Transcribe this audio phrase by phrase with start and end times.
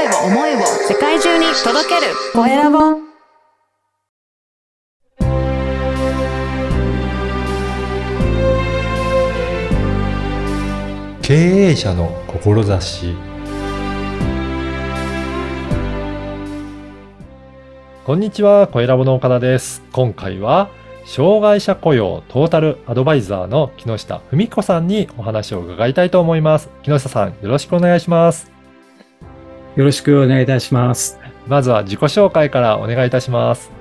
[0.00, 2.78] 声を、思いを世界中に届けるコエラボ。
[11.20, 13.14] 経営者の志
[18.04, 19.82] こんにちは、コエラボの岡田です。
[19.92, 20.70] 今回は、
[21.04, 26.70] 障害者雇用トータルアドバイザーの木下文子さんにお話を伺いたいと思います。
[26.82, 28.49] 木下さん、よろしくお願いします。
[29.80, 31.18] よろしくお願いいたします。
[31.48, 33.72] まずは自己紹介からお願いいたします。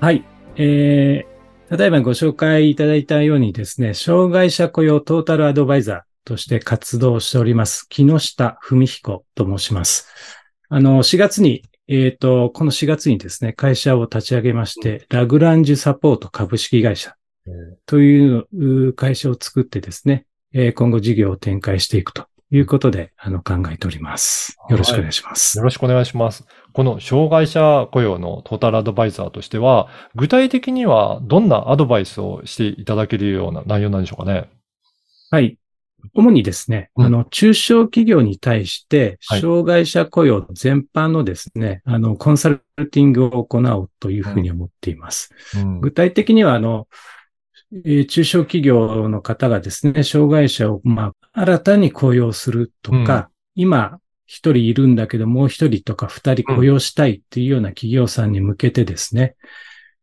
[0.00, 0.22] はい。
[0.56, 10.08] えー、ただいまご紹介いただいたようにですね、障害者雇用トータルアドバイザーとして活動しております、木下文彦と申します。
[10.68, 17.14] あの、4月に、えっ、と、この4月にですね、会社を立ち上げまして、ラグランジュサポート株式会社
[17.86, 24.56] という会社を作ってですね、えー今後事業を展開していくということで、あの、考えております。
[24.70, 25.58] よろしくお願いします。
[25.58, 26.46] よろしくお願いします。
[26.72, 34.48] この障害者雇用のトータルアドバイザーとしては、具体的にはどんなアドバイスをしていただけるような内容なんでしょうかね？
[35.30, 35.58] はい。
[36.14, 45.34] 主にですね、うんあの、中小企業に対して、はい障害者雇用全般のですね、あの、コンサルティングを行おうというふうに思っています。
[45.56, 46.86] うん具体的には、あの、
[47.84, 59.36] えー中小企業の方がですね、障害者を、まあ、新たに雇用するとか、今、一人いるんだけど、もう一人とか二人雇用したいっていうような企業さんに向けてですね、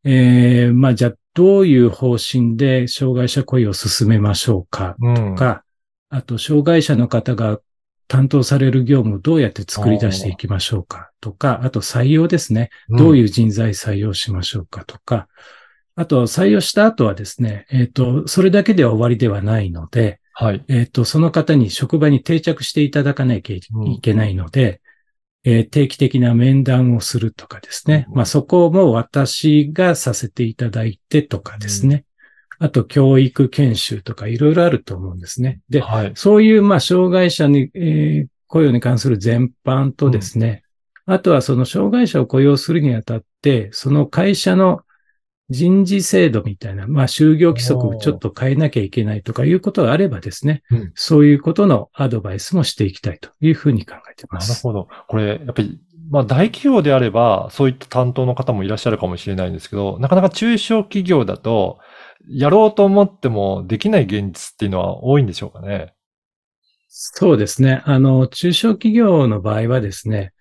[0.04, 5.16] えーまあ、じゃあ、どういう方針で障害者雇用を進めましょうかうん。
[5.16, 5.64] とか、
[6.10, 7.60] あと、障害者の方が
[8.08, 12.70] 担当される業務をどうやって作り出していきましょうかとか、あと採用ですね。
[12.90, 15.28] どういう人材採用しましょうかとか、
[15.96, 20.64] あと採用した後はですね、えっ、と、それだけでは終わりではないので、はい。
[20.68, 23.62] えっ、と、その方に職場に定着していただかなきゃい
[24.02, 24.82] けないので、
[25.46, 28.06] えー定期的な面談をするとかですね。
[28.10, 32.06] うんまあそこも私がさせていただいてとかですね。
[32.60, 35.62] あと教育研修とかいろいろあると思うんですね。
[35.70, 36.12] で、はい。
[36.16, 40.64] そういう、まあ、障害者に、えー雇用に関する全般とですね、
[41.06, 44.85] あとはその障害者を雇用するにあたって、その会社の
[45.50, 54.50] 人事制度みたいな、まあ、就業規則をちょっと変えなきゃいけないとかいうことがあればですね、うんそういうことのアドバイスもしていきたいというふうに考えています。
[54.50, 54.88] なるほど。
[55.08, 55.80] これ、やっぱり、
[56.10, 61.80] まあ大企業であれば、そういった担当の方もいらっしゃるかもしれないんですけど、なかなか中小企業だと、
[62.28, 65.94] やろうと思ってもできない現実っていうのは多いんでしょうかね？
[66.90, 67.84] そうですね。
[67.86, 70.32] あの、中小企業の場合はですね、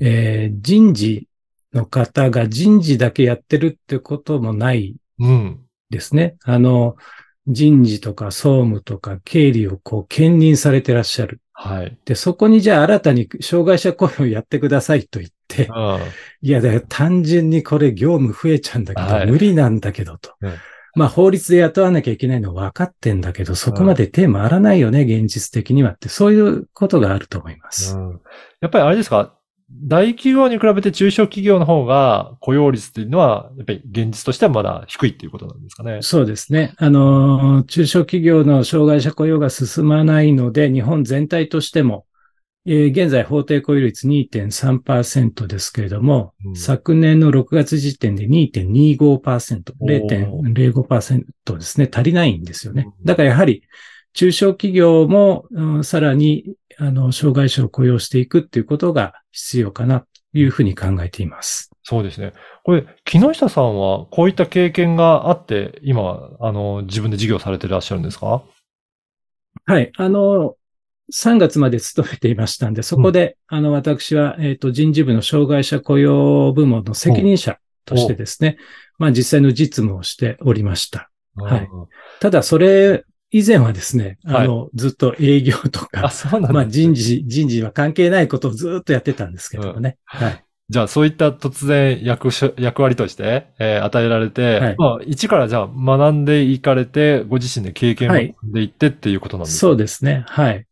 [0.00, 1.28] えー人事
[1.72, 5.60] の方が人事だけやってるってこともないうん。
[5.90, 6.36] ですね。
[6.44, 6.96] あの、
[7.46, 11.40] 人事とか総務とか経理をこう兼任されてらっしゃる。
[11.52, 11.98] はい。
[12.04, 15.98] で、そこにじゃあ新たに障害者雇用やってくださいと言って、うん。
[16.42, 20.34] いや、だ単純にこれ業務増えちゃうんだけど、はい無理なんだけどと。
[20.40, 20.54] うん
[20.96, 27.96] まあ法律で雇わなきゃいけないの分かってんだけど、そこまで手回らないよね、現実的にはって、そういうことがあると思います。
[27.96, 28.20] うん
[28.60, 29.36] やっぱりあれですか？
[29.72, 35.98] 大企業に比べて中小企業の方が雇用率っていうのは、やっぱり現実としてはまだ低いっていうことなんですかね。
[36.02, 36.74] そうですね。
[36.76, 42.06] あの、中小企業の障害者雇用が進まないので、日本全体としても、
[42.66, 53.02] えー現在法定雇用率2.3%ですけれども、うん昨年の6月時点で2.25%、おー0.05%ですね、足りないんですよねう。
[53.02, 53.62] んだからやはり、
[54.12, 61.70] 中小企業も、うんさらに、あの、障害者を雇用していくっていうことが必要かなというふうに考えています。
[61.82, 62.32] そうですね。
[62.64, 68.42] これ、木下さんはこういった経験があって、今、あの、自分で事業されていらっしゃるんですか？
[69.66, 69.92] はい。
[69.96, 70.56] あの、
[71.12, 78.58] 3月まで勤めていましたんで、そこで、あの、私は、えっ、と、人事部の障害者雇用部門の責任者としてですね、
[78.98, 81.10] まあ実際の実務をしておりました。
[81.34, 81.88] はいうん
[82.20, 89.96] ただ、それ以前はですね、あの、ずっと営業とあ、か、そうなんですねまあ人事、人事は関係ないことをずっとやってたんですけどもね。
[90.04, 90.44] はい。
[90.68, 99.60] じゃあ、そういった突然役所役割として、えー与えられて、はいまあ、一からじゃあ学んでいかれて、ご自身で経験をはい積んでいってっていうことなんですか？
[99.60, 100.24] そうですね。
[100.28, 100.66] はい。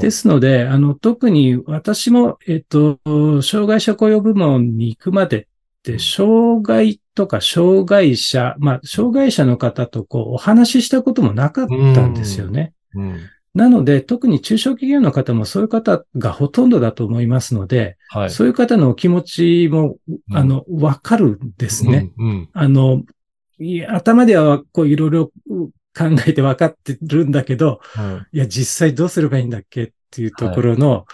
[0.00, 2.98] ですので、あの、特に私も、えっと、
[3.42, 5.46] 障害者雇用部門に行くまでっ
[5.82, 12.74] て、障害とか障害者、まあ、障害者の方とこう、お話ししたこともなかったんですよね。
[12.94, 13.18] うん。
[13.54, 18.30] なので、特に中小企業の方もそういう方がほとんどだと思いますので、はい。
[18.30, 22.12] そういう方のお気持ちも、うんあの、わかるんですね。
[22.18, 22.28] うん。
[22.28, 22.48] うん。
[22.52, 23.02] あの、
[23.88, 25.32] 頭ではこういろいろ考
[26.24, 31.04] えて分かってるんだけど、うんいや、実際どうすればいいんだっけっていうところの、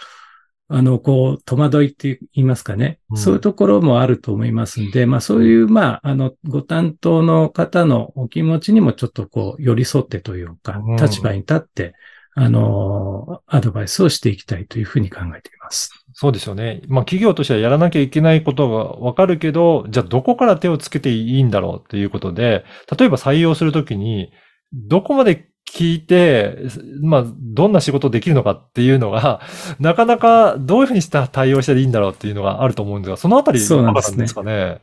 [0.67, 2.99] あの、こう、戸惑いって言いますかね。
[3.11, 11.93] うんそういうところもあると思いますんで、まあそういう、まあ、あの、ご担当の方のお気持ちにもちょっとこう、寄り添ってというかうん、立場に立って、
[12.37, 15.91] あの、アドバイスをしていきたいというふうに考えています。
[16.13, 16.81] そうですよね。
[16.87, 18.75] まあ企業としてはやらなきゃいけないことが
[19.05, 22.65] わかるけど、じゃあどこから手をつけていいんだろうっていうことで、
[22.97, 24.31] 例えば採用するときに、
[24.73, 26.57] どこまで聞いて、
[27.01, 29.41] まあ、どんな仕事できるのかっていうのが、
[29.79, 34.79] なかなかどういうふうにした対応したらいいんだろうっていうのがあると思うんですが、そのあたりそうなんですかね？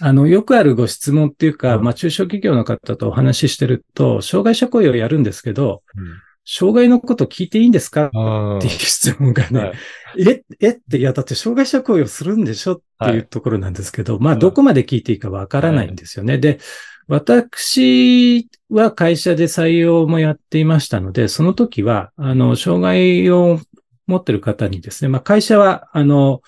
[0.00, 1.84] あの、よくあるご質問っていうか、うん。
[1.84, 6.04] まあ中小企業の方とお話ししてると、障害者雇用をやるんですけど、うん。
[6.44, 9.72] 障害のこと聞いていいんですかうんっていう質問がね、はい。
[10.28, 16.38] え、えって、いや、だって障害者雇用するんでしょっていうところなんですけど、まあ、どこまで聞いていいかわからないんですよね。
[16.38, 16.58] で、
[17.08, 23.60] 私は会社で採用もやっていましたので、その時は、あの、障害を
[24.06, 26.42] 持ってる方にですね、まあ、会社は、あの、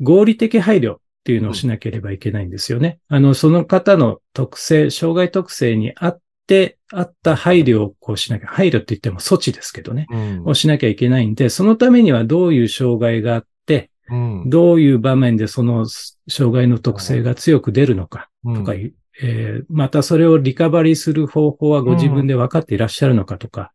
[0.00, 3.00] 合理的配慮っていうのをしなければいけないんですよね。
[3.08, 10.06] あの、その方の特性、障害特性にあって、あった配慮をこうしなきゃ、配慮って言っても措置ですけどね。
[10.10, 15.86] うんをしなきゃいけないんで、そのためにはどういう障害があって、うんどういう場面でその
[16.28, 23.72] 障害の特性が強く出るのかとかうんいう、えーまたそれをリカバリーする方法はご自分で分かっていらっしゃるのかとか、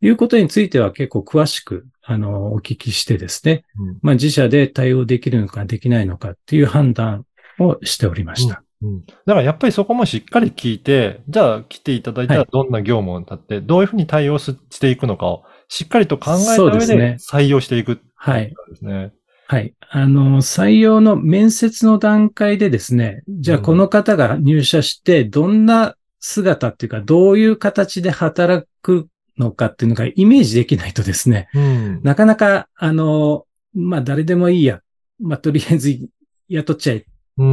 [0.00, 3.98] いうことについては結構詳しく、あの、お聞きしてですね、うん。
[4.02, 7.24] まあ自社で対応できるのかできないのかっていう判断
[7.58, 8.64] をしておりました。
[8.82, 9.06] うん。
[9.06, 12.44] だからやっぱりそこもしっかり聞いて、じゃあ来ていただいたはい。
[12.44, 18.50] らどんな業務を立って、どういうふうに対応ししていくのかをしっかりと考えた上で採用していくはい。
[18.50, 19.12] ですね。
[19.46, 19.74] はい。
[19.90, 32.00] あの、採用の面接の段階でですね、じゃあうんこの方が入社して、どんな姿っていうか、どういう形で働くのかっていうのがイメージできないとですね、うん。
[32.02, 34.80] なかなか、あの、まあ、誰でもいいや。
[35.20, 36.08] まあ、とりあえず
[36.48, 37.04] 雇っちゃえっ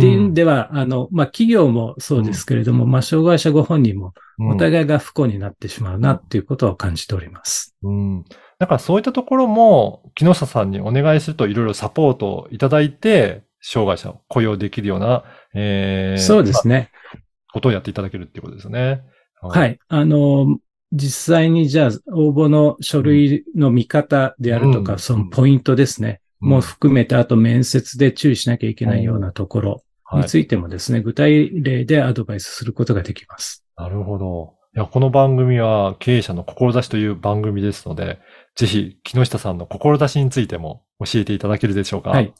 [0.01, 7.75] ていうんでは、あの、まあ、企業もそうですけれども、まあ、障害者ご本人もうんお互いが不幸になってしまうなっていうことを感じております。
[7.83, 8.25] うん。
[8.59, 15.23] だからそういったところも、木下さんにお願いするといろいろサポートをいただいて、障害者を雇用できるような、
[15.53, 16.91] えーそうですね。
[17.13, 19.01] まあことをやっていただけるっていうことですね。。
[19.41, 19.77] はいい。
[19.87, 20.59] あの、
[20.91, 26.21] 実際にじゃあ応募の書類の見方であるとか、うんそのポイントですね。
[26.21, 33.65] うんもう含めて、あと面接で注意しなきゃいけないようなところはいについてもですね、具体例でアドバイスすることができます。
[33.75, 34.53] なるほど。
[34.79, 38.17] いや、この番組は経営者の志という番組ですので、
[38.55, 42.11] ぜひ木下さんの志についても教えていただけるでしょうか？
[42.11, 42.33] はい。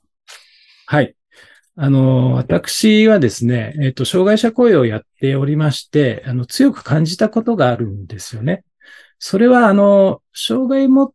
[0.85, 1.15] はい。
[1.75, 8.63] あの、私はですね、えっ、と、障害者雇用をやっておりまして、あの、強く感じたことがあるんですよね。
[9.17, 11.11] それは、あの、障害持っ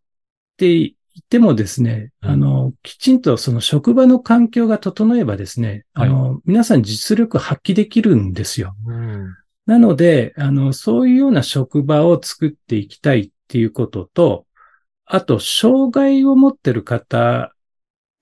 [0.59, 0.95] てい
[1.31, 8.75] てもですね、うんあの、きちんとその職場の環境が整えばですね、あの、皆さん実力発揮できるんですよ。
[8.87, 9.35] うん。
[9.67, 14.47] なので、あの、そういうような職場を作っていきたいっていうことと、
[15.07, 17.55] あと、障害を持ってる方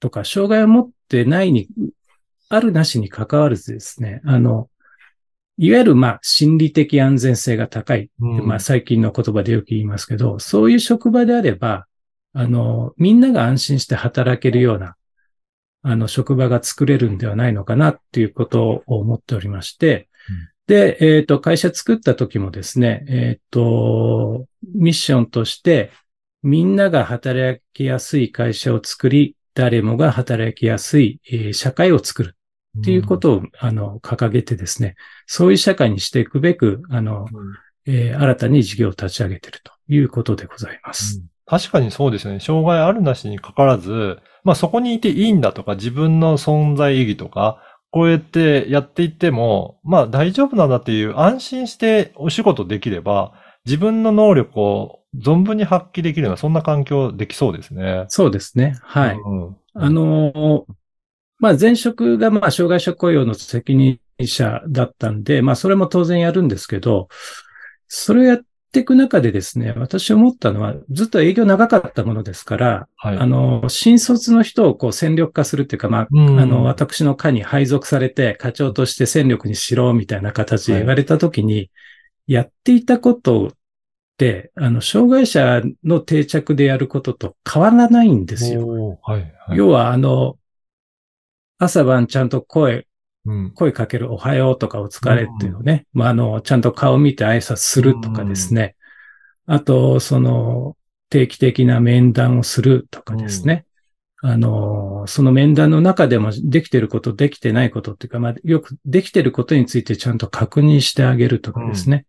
[0.00, 1.68] とか、障害を持ってないに、
[2.48, 4.68] あるなしに関わらずですね、あの、
[5.58, 8.10] いわゆる、まあ、心理的安全性が高い。
[8.20, 11.86] うんまあ、最近の言葉でよく言いますけど、そういう職場であれば、
[12.34, 14.96] あの、みんなが安心して働けるような、
[15.82, 20.08] あの、職場が作れるんではないのかなっていうことを思っておりまして、
[20.66, 25.90] で、えっ、と、会社作った時もですね、えっ、と、ミッションとして、
[26.42, 32.36] みんなが働きやすい会社を作り、誰もが働きやすい、えー社会を作る
[32.78, 37.54] っていうことを、あの、掲げてですね、そういう社会にしていくべく、あの、うん
[37.84, 41.22] えー新たに事業を立ち上げているということでございます。
[41.44, 42.40] 確かにそうですよね。
[42.40, 47.60] 障害あるなしにかかわらず、まあそこにいていいんだとか、自分の存在意義とか、
[47.92, 53.34] こうやってやっていっても、まあ大丈夫なんだっていう安心してお仕事できれば、
[53.64, 58.06] 自分の能力を存分に発揮できるような、そんな環境できそうですね。
[58.08, 58.74] そうですね。
[58.82, 59.16] はい。
[59.16, 60.66] うんあの、
[61.38, 67.08] まあ、前職が、まあ、障害者雇用の責任者だったんで、まあ、それも当然やるんですけど、
[67.88, 68.40] それをやっ
[68.72, 73.18] ていく中でですね、私思ったのは、ずっと営業長かったものですから、はい。
[73.18, 81.70] あの、新卒の人をこう戦力化するっていうか、まあ、うんあの、私の課に配属されて、課長として戦力にしろ、みたいな形で言われたときに、
[82.26, 83.50] やっていたことっ
[84.16, 88.98] て、あの、障害者の定着でやることと変わらないんですよ。
[89.02, 89.20] はい。
[89.46, 89.56] はい。
[89.56, 90.38] 要は、あの、
[91.58, 92.86] 朝晩ちゃんと声、
[93.26, 93.50] うん。
[93.52, 98.76] 声かけるおはようとかお疲れっていうのをね、まあ、あの、ちゃんと顔見て挨拶するとかですね。
[99.46, 100.76] あと、その、
[101.08, 103.66] 定期的な面談をするとかですね。
[104.22, 112.06] あの、その面談の中でもできてること、できてないことっていうか、まあ、よくできてることについてちゃんと確認してあげるとかですね。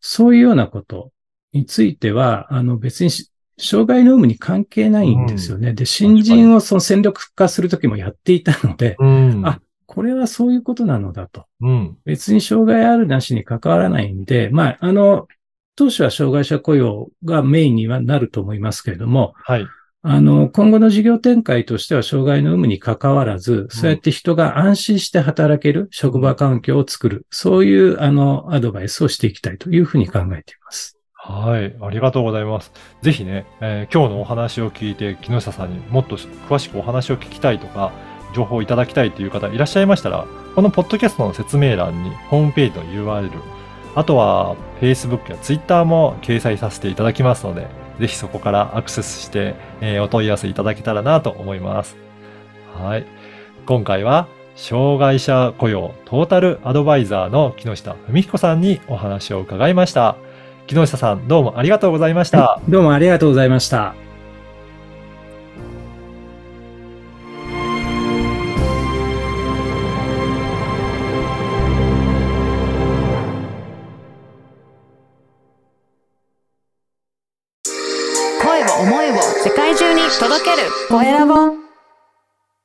[0.00, 1.10] そういうようなこと
[1.52, 3.10] については、あの別に
[3.58, 5.72] 障害の有無に関係ないんですよね。
[5.72, 9.46] で、新人をその戦力化するときもやっていたので、うん。
[9.46, 9.60] あ
[9.94, 11.46] これはそういうことなのだと。
[11.60, 11.96] うん。
[12.04, 15.28] 別に障害あるなしに関わらないんで、まあ、あの、
[15.76, 19.66] 当初は障害者雇用がメインにはなると思いますけれども、はい。
[20.06, 30.98] あの、今後の事業展開としては障害の有無に関わらず、そうやって人が安心して働ける職場環境を作る、そういう、あの、アドバイスをしていきたいというふうに考えています。
[31.14, 31.74] はい。
[31.80, 32.70] ありがとうございます。
[33.00, 37.92] ぜひね、えー今日のお話を聞いて、木下さんにもっと詳しくお話を聞きたいとか、
[38.34, 43.30] 情報をいただきたいという方いらっしゃいましたら、このポッドキャストの説明欄にホームページの URL、
[43.94, 47.68] あとは Facebook や Twitter も掲載させていただきますので、
[48.00, 51.96] ぜひそこからアクセスして、えーお問い合わせいただけたらなと思います。
[52.74, 53.06] はい。
[53.66, 54.26] 今回は、
[54.56, 60.16] 障害者雇用トータルアドバイザーの木下文彦さんにお話を伺いました。
[60.66, 62.60] 木下さん、どうもありがとうございました。
[62.68, 64.03] どうもありがとうございました。
[80.88, 81.63] 声